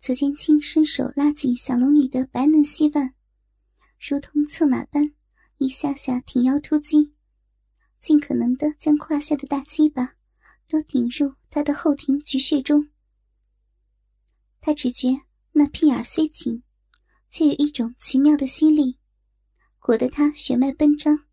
[0.00, 3.14] 左剑清伸手拉紧小龙女的白嫩细腕，
[3.98, 5.12] 如同策马般
[5.56, 7.12] 一下下挺腰突击，
[8.00, 10.14] 尽可能的将胯下的大鸡巴
[10.68, 12.88] 都顶入她的后庭菊穴中。
[14.60, 15.08] 他只觉
[15.52, 16.62] 那屁眼虽紧，
[17.28, 18.98] 却有一种奇妙的吸力，
[19.80, 21.26] 裹得他血脉奔张。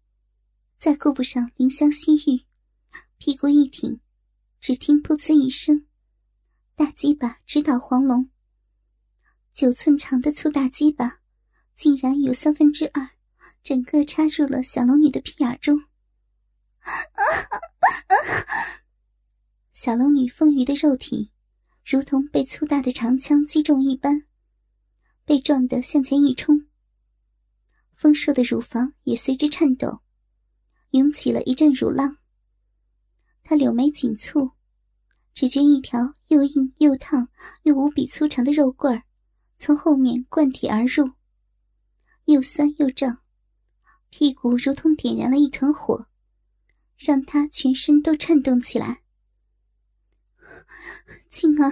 [0.75, 2.45] 再顾不上怜香惜玉，
[3.17, 3.99] 屁股一挺，
[4.59, 5.85] 只听“噗呲”一声，
[6.75, 8.29] 大鸡巴直捣黄龙。
[9.55, 11.21] 九寸长的粗大鸡巴，
[11.77, 13.11] 竟然有三分之二，
[13.63, 15.79] 整个插入了小龙女的屁眼中。
[19.71, 21.31] 小龙女丰腴的肉体。
[21.85, 24.25] 如同被粗大的长枪击中一般，
[25.23, 26.65] 被撞得向前一冲。
[27.93, 30.01] 丰硕的乳房也随之颤抖，
[30.89, 32.17] 涌起了一阵乳浪。
[33.41, 34.51] 她柳眉紧蹙，
[35.33, 37.29] 只觉一条又硬又烫
[37.63, 39.03] 又无比粗长的肉棍儿
[39.57, 41.11] 从后面贯体而入，
[42.25, 43.19] 又酸又胀，
[44.09, 46.07] 屁股如同点燃了一团火，
[46.97, 49.01] 让他全身都颤动起来。
[51.29, 51.71] 青儿，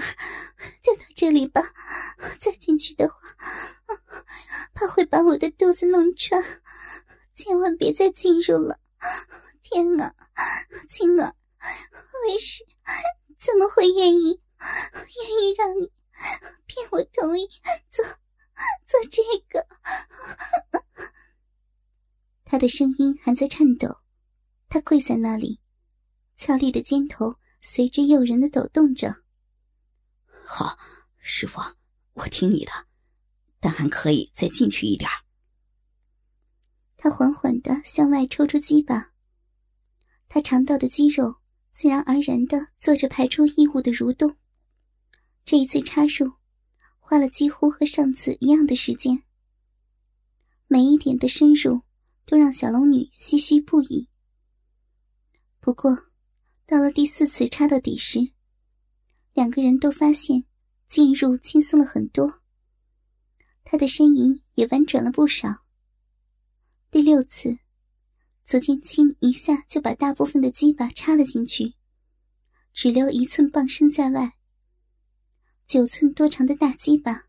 [0.82, 1.62] 就到这里吧。
[2.40, 3.16] 再进去的话，
[4.74, 6.44] 怕会把我的肚子弄穿。
[7.36, 8.80] 千万别再进入了！
[9.62, 10.14] 天啊，
[10.90, 11.36] 青儿，
[12.28, 12.64] 为师
[13.40, 15.92] 怎么会愿意愿意让你
[16.66, 17.48] 骗我同意
[17.90, 18.04] 做
[18.86, 19.66] 做这个？
[22.46, 23.98] 他的声音还在颤抖，
[24.70, 25.60] 他跪在那里，
[26.38, 27.36] 俏丽的肩头。
[27.66, 29.24] 随着诱人的抖动着。
[30.44, 30.78] 好，
[31.20, 31.62] 师傅，
[32.12, 32.72] 我听你的，
[33.62, 35.10] 但还可以再进去一点。
[36.98, 39.14] 他缓缓的向外抽出鸡巴，
[40.28, 41.38] 他肠道的肌肉
[41.72, 44.36] 自然而然的做着排出异物的蠕动。
[45.46, 46.34] 这一次插入，
[47.00, 49.24] 花了几乎和上次一样的时间。
[50.68, 51.82] 每一点的深入，
[52.26, 54.10] 都让小龙女唏嘘不已。
[55.60, 56.08] 不过。
[56.66, 58.32] 到了第四次插到底时，
[59.34, 60.46] 两个人都发现
[60.88, 62.42] 进入轻松了很多，
[63.66, 65.66] 他的呻吟也婉转了不少。
[66.90, 67.60] 第六次，
[68.46, 71.74] 左剑清一下就把大部分的鸡巴插了进去，
[72.74, 74.38] 只留一寸棒身在外。
[75.66, 77.24] 九寸多长的大鸡巴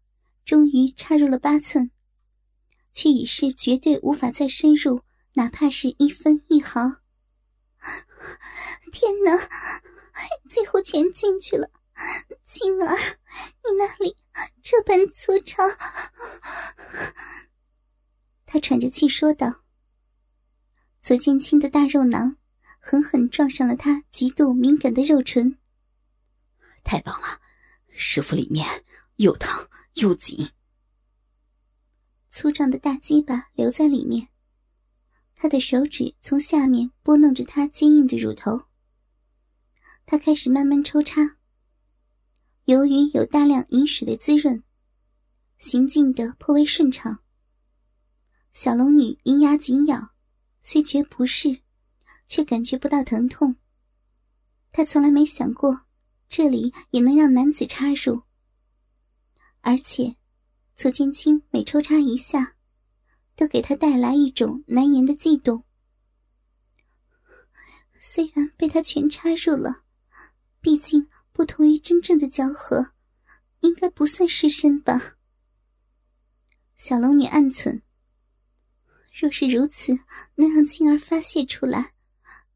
[0.45, 1.91] 终于插入了八寸，
[2.93, 5.03] 却已是绝对无法再深入，
[5.35, 6.81] 哪怕是一分一毫。
[8.93, 9.49] 天哪，
[10.49, 11.71] 最后全进去了！
[12.45, 14.17] 青儿，你那里
[14.63, 15.63] 这般粗糙？
[18.47, 19.63] 他喘着气说道。
[21.01, 22.39] 左剑清的大肉囊
[22.79, 25.59] 狠狠撞上了他极度敏感的肉唇。
[26.83, 27.41] 太棒了，
[27.97, 28.67] 师傅里面
[29.17, 30.51] 又烫又紧。
[32.29, 34.29] 粗壮的大鸡巴留在里面。
[35.37, 38.67] 他的手指从下面拨弄着她坚硬的乳头，
[40.07, 41.37] 他开始慢慢抽插。
[42.65, 44.63] 由于有大量饮水的滋润，
[45.59, 47.19] 行进的颇为顺畅。
[48.53, 50.15] 小龙女银牙紧咬，
[50.61, 51.61] 虽觉不适，
[52.27, 53.57] 却感觉不到疼痛。
[54.73, 55.87] 她从来没想过
[56.37, 58.25] 这里也能让男子插入，
[59.61, 60.17] 而且
[60.75, 62.57] 左剑清每抽插一下。
[63.37, 65.65] 都给他带来一种难言的悸动。
[68.01, 69.85] 虽然被他全插入了，
[70.61, 72.95] 毕竟不同于真正的交合，
[73.61, 75.17] 应该不算失身吧。
[76.75, 77.83] 小龙女暗忖：
[79.13, 80.01] 若是如此，
[80.35, 81.95] 能让青儿发泄出来，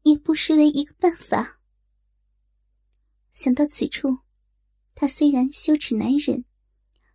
[0.03, 1.58] 也不失为一个办法。
[3.33, 4.19] 想到此处，
[4.95, 6.43] 她虽然羞耻难忍，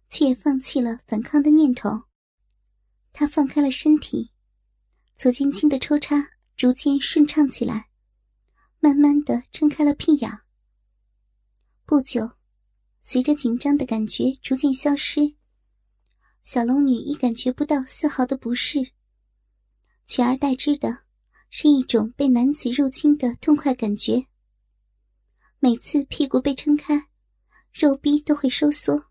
[0.08, 2.04] 却也放弃了反抗的念头。
[3.12, 4.32] 他放开了身体，
[5.14, 7.88] 左肩轻的抽插逐渐顺畅起来，
[8.80, 10.40] 慢慢的撑开了屁眼。
[11.84, 12.32] 不久，
[13.00, 15.36] 随着紧张的感觉逐渐消失，
[16.42, 18.92] 小龙女已感觉不到丝毫的不适，
[20.06, 21.04] 取而代之的
[21.50, 24.26] 是一种被男子入侵的痛快感觉。
[25.64, 27.08] 每次屁股被撑开，
[27.72, 29.06] 肉壁都会收缩，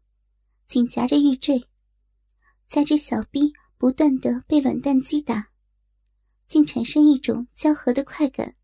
[0.67, 1.67] 紧夹着玉坠，
[2.67, 3.53] 加之小臂。
[3.75, 5.50] 不断的被卵蛋击打，
[6.45, 8.55] 竟产生一种交合的快感。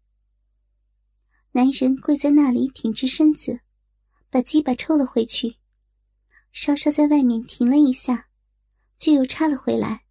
[1.53, 3.61] 男人跪在那里，挺直身子，
[4.29, 5.57] 把鸡巴抽了回去，
[6.51, 8.29] 稍稍在外面停了一下，
[8.99, 10.05] 却又插了回来，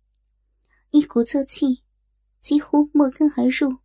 [0.91, 1.85] 一鼓作气，
[2.41, 3.79] 几乎没根而入。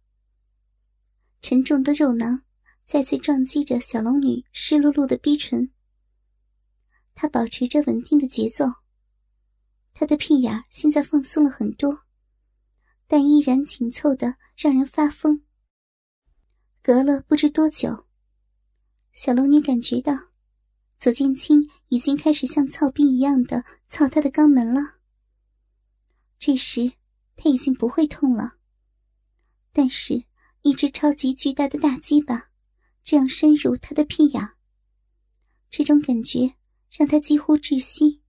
[1.42, 2.42] 沉重的肉囊
[2.86, 5.72] 再次撞击着小龙女湿漉漉的逼唇，
[7.16, 8.66] 他保持着稳定的节奏。
[9.94, 12.06] 他的屁眼现在放松了很多，
[13.08, 15.44] 但依然紧凑的让人发疯。
[16.82, 18.08] 隔了不知多久，
[19.12, 20.14] 小龙女感觉到
[21.00, 25.00] 左剑清已经开始像操逼一样的操她的肛门了。
[26.38, 26.92] 这时，
[27.36, 28.58] 他已经不会痛了，
[29.72, 30.26] 但是，
[30.62, 32.50] 一只超级巨大的大鸡巴
[33.04, 34.52] 这样深入他的屁眼，
[35.70, 36.56] 这种感觉
[36.90, 38.22] 让他几乎窒息。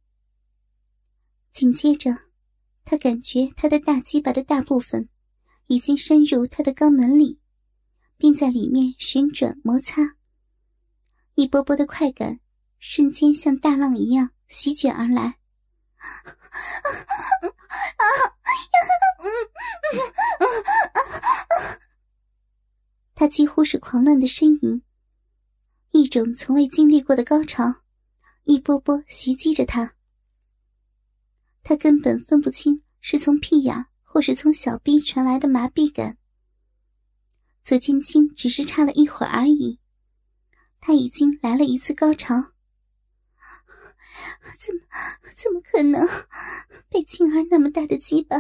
[1.53, 2.11] 紧接着，
[2.85, 5.09] 他感觉他的大鸡巴的大部分
[5.69, 7.41] 已经深入他的肛门里，
[8.17, 10.17] 并在里面旋转摩擦。
[11.37, 12.41] 一波波的快感
[12.79, 15.39] 瞬间像大浪一样席卷而来。
[23.15, 24.83] 他几乎是狂乱的呻吟，
[25.93, 27.83] 一种从未经历过的高潮，
[28.43, 29.95] 一波波袭击着他。
[31.63, 36.19] 他根本分不清是从屁眼或是从小臂传来的麻痹感。
[37.63, 39.79] 左剑清只是差了一会儿而已，
[40.81, 42.53] 他已经来了一次高潮。
[44.59, 44.81] 怎么
[45.35, 46.07] 怎么可能？
[46.89, 48.37] 被青儿那么大的鸡巴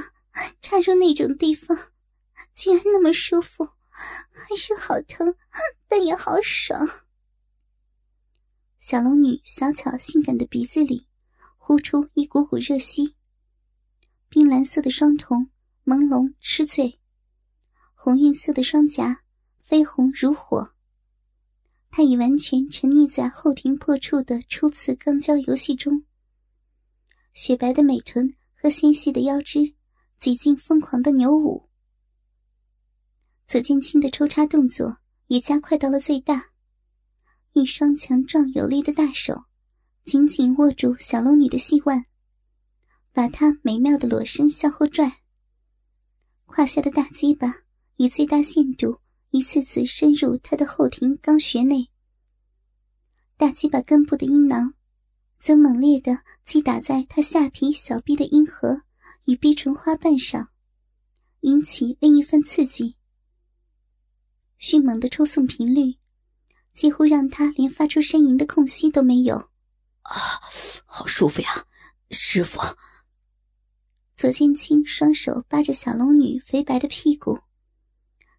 [0.60, 1.76] 插入那种地方，
[2.52, 3.68] 竟然那么舒服，
[4.32, 5.34] 还是好疼，
[5.88, 6.88] 但也好爽。
[8.78, 11.06] 小龙女小巧性感的鼻子里。
[11.66, 13.16] 呼出一股股热息，
[14.28, 15.48] 冰蓝色的双瞳
[15.86, 16.98] 朦胧痴醉，
[17.94, 19.22] 红晕色的双颊
[19.66, 20.74] 绯红如火。
[21.90, 26.04] 她已完全沉溺在后庭破处的初次肛交游戏中，
[27.32, 29.74] 雪白的美臀和纤细的腰肢
[30.20, 31.70] 几近疯狂的扭舞。
[33.46, 36.50] 左剑清的抽插动作也加快到了最大，
[37.52, 39.44] 一双强壮有力的大手。
[40.04, 42.04] 紧紧握住小龙女的细腕，
[43.10, 45.20] 把她美妙的裸身向后拽。
[46.44, 47.62] 胯下的大鸡巴
[47.96, 48.98] 以最大限度
[49.30, 51.88] 一次次深入她的后庭肛穴内。
[53.38, 54.74] 大鸡巴根部的阴囊，
[55.38, 58.82] 则猛烈的击打在她下体小臂的阴核
[59.24, 60.50] 与逼唇花瓣上，
[61.40, 62.96] 引起另一番刺激。
[64.66, 65.98] 迅猛的抽送频率，
[66.72, 69.36] 几乎让他连发出呻吟的空隙都没有。
[70.00, 70.40] 啊，
[70.86, 71.66] 好舒服呀，
[72.10, 72.58] 师傅。
[74.16, 77.40] 左剑清双手扒着小龙女肥白的屁股，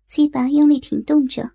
[0.07, 1.51] 鸡巴用力挺动着。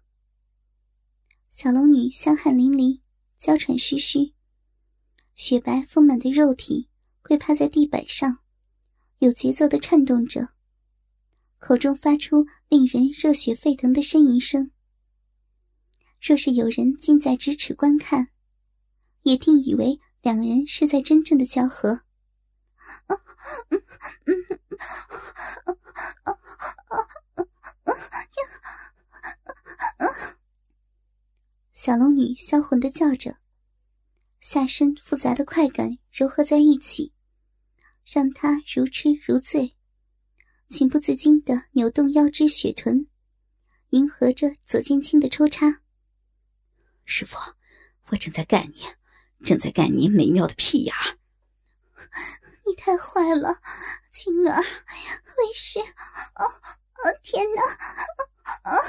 [1.50, 3.00] 小龙女香汗淋漓，
[3.40, 4.32] 娇喘吁吁，
[5.34, 6.88] 雪白丰满的肉体
[7.22, 8.38] 跪趴在地板上，
[9.18, 10.50] 有节奏的颤动着，
[11.60, 14.72] 口中发出令人热血沸腾的呻吟声。
[16.20, 18.28] 若是有人近在咫尺观看，
[19.22, 22.00] 也定以为两人是在真正的交合。
[31.72, 33.36] 小龙女销魂的叫着，
[34.40, 37.12] 下身复杂的快感糅合在一起，
[38.04, 39.76] 让她如痴如醉，
[40.80, 43.06] 情不自禁的扭动腰肢雪臀，
[43.90, 45.82] 迎合着左剑青的抽插。
[47.04, 47.36] 师傅，
[48.06, 48.86] 我正在干你。
[49.44, 51.18] 正在干你美妙的屁眼儿，
[52.64, 53.60] 你太坏了，
[54.10, 57.62] 青儿，为师，哦哦，天哪！
[58.70, 58.80] 啊！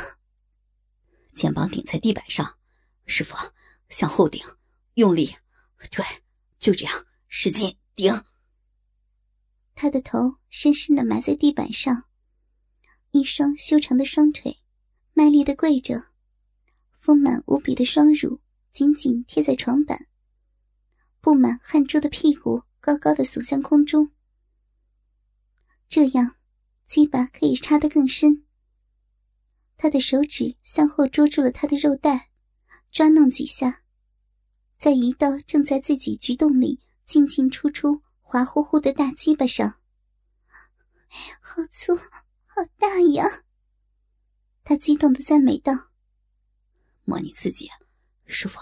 [1.35, 2.57] 肩膀顶在地板上，
[3.05, 3.35] 师傅
[3.89, 4.41] 向后顶，
[4.93, 5.35] 用力，
[5.91, 6.05] 对，
[6.57, 8.13] 就这样，使劲顶。
[9.81, 12.03] 他的头深深的埋在地板上，
[13.09, 14.59] 一双修长的双腿
[15.11, 16.09] 卖力的跪着，
[16.99, 18.39] 丰满无比的双乳
[18.71, 20.05] 紧紧贴在床板。
[21.19, 24.11] 布满汗珠的屁股高高的耸向空中，
[25.89, 26.35] 这样，
[26.85, 28.45] 鸡巴可以插得更深。
[29.77, 32.29] 他的手指向后捉住了他的肉带，
[32.91, 33.81] 抓弄几下，
[34.77, 39.75] 再移到正在自己菊洞里进进出出、滑乎乎的大鸡巴上。
[41.41, 41.93] 好粗，
[42.45, 43.43] 好大呀！
[44.63, 45.73] 他激动的赞美道
[47.03, 47.69] ：“摸你自己，
[48.25, 48.57] 师傅，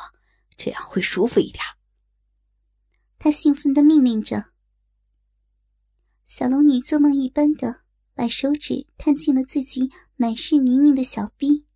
[0.57, 1.63] 这样会舒服一点。”
[3.19, 4.43] 他兴奋的命令着，
[6.25, 7.83] 小龙女做梦一般的
[8.15, 11.67] 把手指探进了自己满是泥泞的小臂，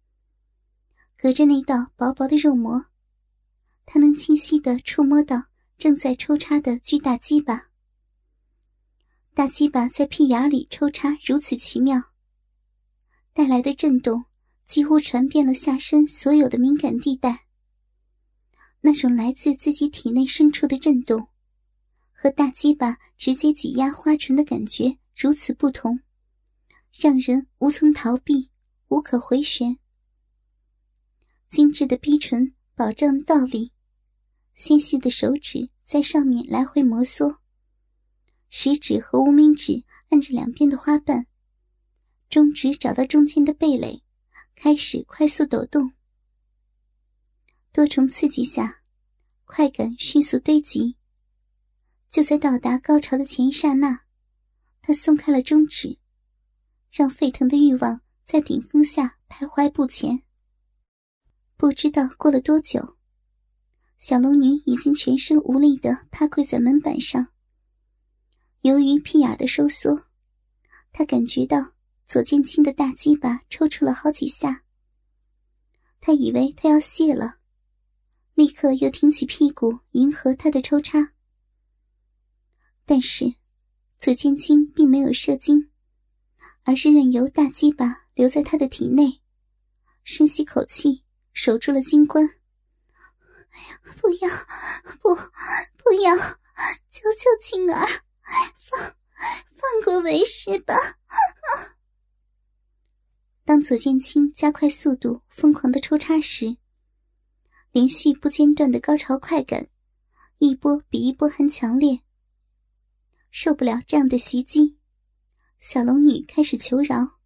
[1.15, 2.87] 隔着那道薄薄的肉膜，
[3.85, 5.43] 她能清晰的触摸到
[5.77, 7.69] 正在抽插的巨大鸡巴。
[9.35, 11.99] 大鸡巴在屁眼里抽插如此奇妙，
[13.33, 14.25] 带来的震动
[14.67, 17.47] 几乎传遍了下身所有的敏感地带。
[18.81, 21.29] 那种来自自己体内深处的震动，
[22.11, 25.99] 和大鸡巴直接挤压花唇的感觉如此不同，
[26.91, 28.51] 让人无从逃避，
[28.89, 29.79] 无可回旋。
[31.49, 33.71] 精致的逼唇保障倒立，
[34.53, 37.37] 纤细的手指在上面来回摩挲，
[38.55, 41.25] 食指和无名指按着两边的花瓣，
[42.29, 44.03] 中指找到中间的蓓蕾，
[44.53, 45.93] 开始快速抖动。
[47.71, 48.83] 多重刺激下，
[49.45, 50.97] 快感迅速堆积。
[52.11, 54.01] 就在到达高潮的前一刹那，
[54.83, 55.97] 他松开了中指，
[56.91, 60.21] 让沸腾的欲望在顶峰下徘徊不前。
[61.57, 62.97] 不知道过了多久，
[63.97, 67.32] 小龙女已经全身无力的趴跪在门板上。
[68.63, 70.05] 由于屁眼的收缩，
[70.93, 71.73] 他感觉到
[72.07, 74.63] 左剑清的大鸡巴抽搐了好几下。
[75.99, 77.39] 他以为他要泄了。
[78.35, 81.11] 立刻又挺起屁股迎合他的抽插，
[82.85, 83.35] 但是
[83.99, 85.69] 左剑清并没有射精，
[86.63, 89.21] 而是任由大鸡巴留在他的体内，
[90.05, 91.03] 深吸口气，
[91.33, 92.27] 守住了金冠。
[93.99, 94.29] 不要，
[95.01, 95.13] 不，
[95.83, 96.15] 不要！
[96.89, 97.85] 求求青儿，
[99.93, 100.73] 放过为师吧！
[103.45, 106.57] 当左剑清加快速度，疯狂的抽插时。
[107.71, 109.67] 连续不间断的高潮快感，
[110.39, 111.99] 一波比一波还强烈。
[113.29, 114.79] 受不了这样的袭击，
[115.59, 117.19] 小龙女开始求饶。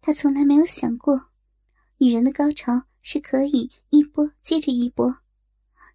[0.00, 1.30] 她从来没有想过，
[1.98, 5.18] 女人的高潮是可以一波接着一波，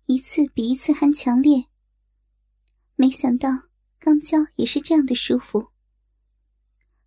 [0.05, 1.65] 一次比一次还强烈。
[2.95, 3.66] 没想到
[4.07, 5.67] 肛交也是这样的舒服。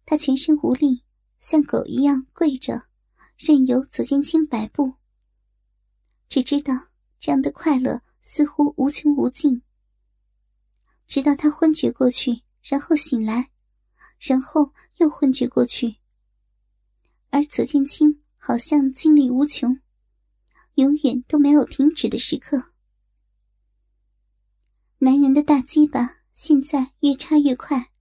[0.04, 1.02] 他全身无力，
[1.38, 2.88] 像狗一样跪着，
[3.38, 4.92] 任由左剑清摆布。
[6.28, 6.75] 只知道
[7.19, 9.62] 这样的快乐似乎无穷无尽，
[11.07, 13.50] 直到他昏厥过去，然后醒来，
[14.19, 15.97] 然后又昏厥过去。
[17.30, 19.80] 而左剑清好像精力无穷，
[20.75, 22.75] 永远都没有停止的时刻。
[24.99, 27.92] 男人的大鸡巴现在越插越快，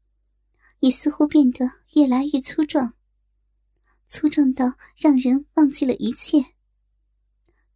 [0.79, 2.93] 也似乎变得越来越粗壮，
[4.07, 6.55] 粗壮到让人忘记了一切。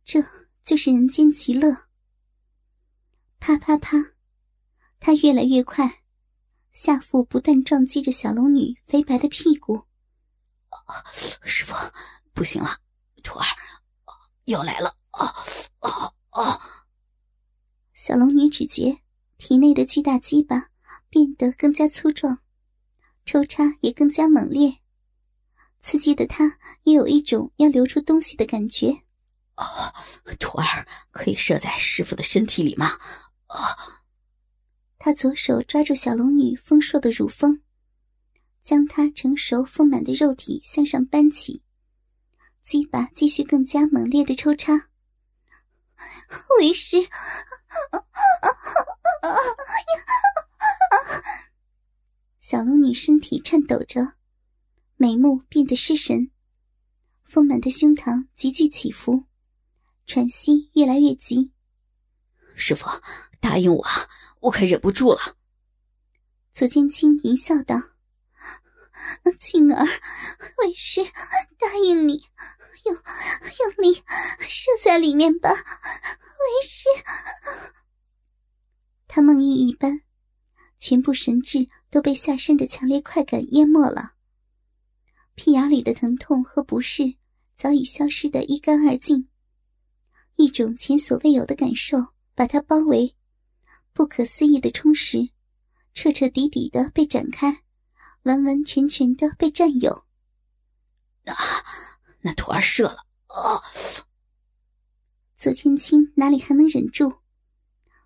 [0.06, 0.24] 这。
[0.64, 1.76] 就是人间极乐。
[3.38, 3.98] 啪啪啪，
[4.98, 6.04] 他越来越快，
[6.72, 9.84] 下腹不断撞击着小龙女肥白的屁股。
[11.44, 11.74] 师傅，
[12.32, 12.80] 不行了，
[13.24, 13.46] 徒儿
[14.46, 14.96] 要来了！
[15.10, 15.28] 啊
[15.80, 16.58] 啊啊！
[17.94, 19.03] 小龙女只觉
[19.44, 20.70] 体内的巨大鸡巴
[21.10, 22.40] 变得更加粗壮，
[23.26, 24.78] 抽插也更加猛烈，
[25.82, 29.04] 刺激的他也有一种要流出东西的感觉。
[29.56, 29.66] 啊，
[30.40, 32.92] 徒儿可以射在师傅的身体里吗？
[33.48, 33.60] 啊！
[34.98, 37.62] 他左手抓住小龙女丰硕的乳峰，
[38.64, 41.62] 将她成熟丰满的肉体向上搬起，
[42.66, 44.88] 鸡巴继续更加猛烈的抽插。
[46.60, 46.98] 为师，
[52.40, 54.14] 小龙女身体颤抖着，
[54.96, 56.32] 眉目变得失神，
[57.24, 59.26] 丰满的胸膛急剧起伏。
[60.06, 61.54] 喘息越来越急，
[62.56, 62.86] 师傅，
[63.40, 63.86] 答应我，
[64.42, 65.38] 我快忍不住了。
[66.52, 67.76] 左剑清淫笑道
[69.40, 69.84] ：“青儿，
[70.60, 71.04] 为师
[71.58, 72.22] 答应你，
[72.86, 74.04] 用用力
[74.40, 76.88] 射在里面吧，为师。”
[79.08, 80.02] 他梦呓一般，
[80.78, 84.14] 全部神智都被下身的强烈快感淹没了，
[85.36, 87.16] 屁眼里的疼痛和不适
[87.56, 89.30] 早已消失得一干二净。
[90.36, 91.98] 一种前所未有的感受
[92.34, 93.16] 把他包围，
[93.94, 95.30] 不可思议的充实，
[95.94, 97.63] 彻彻底底的被展开，
[98.24, 100.06] 完完全全的被占有。
[101.26, 101.36] 啊，
[102.22, 103.06] 那徒儿射了！
[103.28, 103.62] 啊！
[105.38, 107.20] 左青青哪里还能忍住，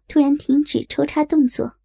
[0.07, 1.77] 突然停止抽插动作，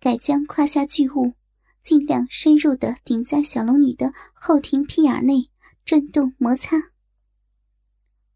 [0.00, 1.34] 改将胯下巨物
[1.82, 5.50] 尽量深入的顶在小龙女的后庭屁眼内，
[5.84, 6.76] 转动摩擦。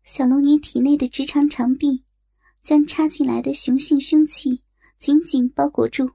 [0.04, 2.04] 小龙女体内的直肠长臂，
[2.62, 4.62] 将插进来的雄性凶器
[4.99, 6.12] 紧紧包裹住。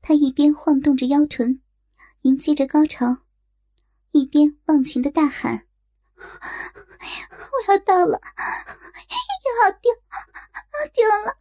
[0.00, 1.61] 她一边晃动着腰臀，
[2.22, 3.18] 迎接着高潮，
[4.12, 5.66] 一边忘情的大喊
[6.14, 8.20] ：“我要到了，
[9.64, 9.92] 要掉，
[10.94, 11.36] 掉了！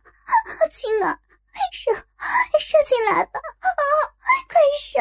[0.72, 1.20] 青儿，
[1.72, 3.40] 射，射进来吧！
[4.50, 5.00] 快射！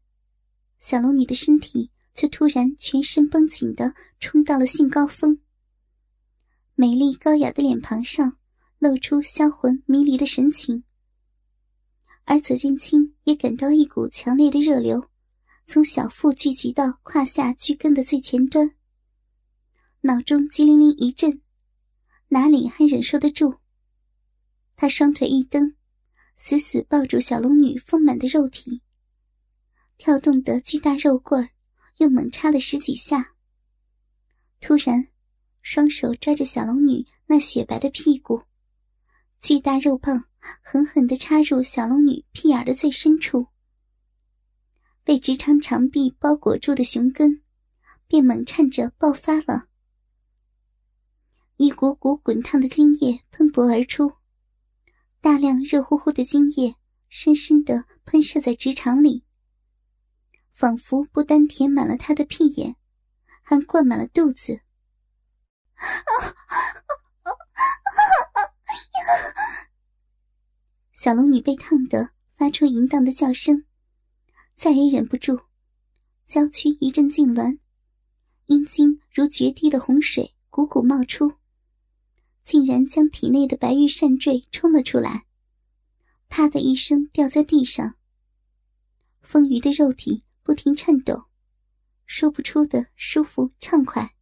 [0.78, 5.40] 小龙女的身体却突然全身绷紧的冲到了性高峰。
[6.76, 8.38] 美丽高雅的脸庞上
[8.78, 10.84] 露出销魂迷离的神情，
[12.30, 15.08] 而左剑清也感到一股强烈的热流
[15.66, 18.74] 从小腹聚集到胯下巨根的最前端，
[20.02, 21.40] 脑中激灵灵一震，
[22.28, 23.60] 哪里还忍受得住？
[24.76, 25.74] 他双腿一蹬，
[26.36, 28.82] 死死抱住小龙女丰满的肉体，
[29.96, 31.48] 跳动的巨大肉棍儿
[31.96, 33.36] 又猛插了十几下，
[34.60, 35.08] 突然。
[35.60, 38.42] 双手抓着小龙女那雪白的屁股，
[39.40, 40.24] 巨大肉棒
[40.62, 43.48] 狠狠地插入小龙女屁眼的最深处。
[45.04, 47.42] 被直肠长臂包裹住的熊根，
[48.06, 49.68] 便猛颤着爆发了，
[51.56, 54.12] 一股股滚烫的精液喷薄而出，
[55.22, 56.76] 大量热乎乎的精液
[57.08, 59.24] 深深地喷射在直肠里，
[60.52, 62.76] 仿佛不单填满了他的屁眼，
[63.42, 64.60] 还灌满了肚子。
[71.00, 73.64] 小龙女被烫得发出淫荡的叫声，
[74.56, 75.42] 再也忍不住，
[76.26, 77.60] 娇躯一阵痉挛，
[78.46, 81.34] 阴茎如决堤的洪水汩汩冒出，
[82.42, 85.24] 竟然将体内的白玉扇坠冲了出来，
[86.28, 87.94] 啪的一声掉在地上。
[89.20, 91.26] 丰腴的肉体不停颤抖，
[92.06, 94.16] 说不出的舒服畅快。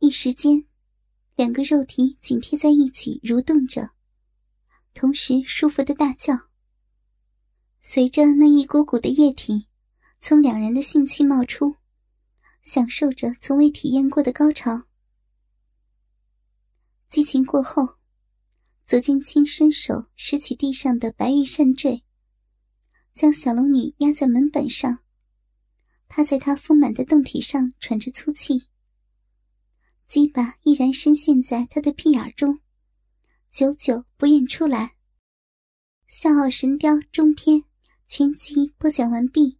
[0.00, 0.66] 一时间，
[1.36, 3.92] 两个肉体紧贴在一起蠕动着，
[4.94, 6.48] 同时舒服的大叫。
[7.80, 9.66] 随着那一股股的液体
[10.20, 11.76] 从两人的性器冒出，
[12.62, 14.84] 享受着从未体验过的高潮。
[17.08, 17.96] 激情过后，
[18.86, 22.04] 左剑清伸手拾起地上的白玉扇坠，
[23.12, 25.00] 将小龙女压在门板上，
[26.08, 28.68] 趴在她丰满的胴体上喘着粗气。
[30.06, 32.60] 鸡巴依然深陷在他的屁眼中，
[33.52, 34.78] 久久不愿出来。
[36.06, 37.64] 《笑傲神雕》中篇
[38.06, 39.58] 全集播讲完毕。